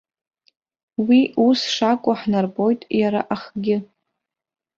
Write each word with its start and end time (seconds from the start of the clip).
Уи 1.05 1.19
ус 1.47 1.59
шакәу 1.73 2.13
ҳнарбоит 2.19 2.81
иара 3.01 3.21
ахгьы. 3.33 3.77